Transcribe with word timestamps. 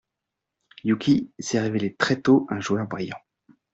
Yuki 0.83 1.31
s'est 1.37 1.59
révélé 1.59 1.95
très 1.95 2.19
tôt 2.19 2.47
un 2.49 2.59
joueur 2.59 2.87
brillant. 2.87 3.19